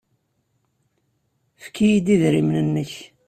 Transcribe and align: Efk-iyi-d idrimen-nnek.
Efk-iyi-d 1.59 2.07
idrimen-nnek. 2.15 2.91